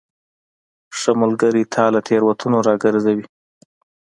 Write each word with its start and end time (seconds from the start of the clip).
ښه 0.97 1.11
ملګری 1.21 1.63
تا 1.73 1.85
له 1.93 1.99
تیروتنو 2.07 2.57
راګرځوي. 2.67 3.25